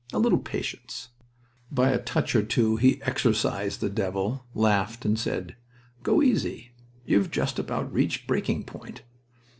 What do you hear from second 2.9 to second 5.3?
exorcised the devil, laughed, and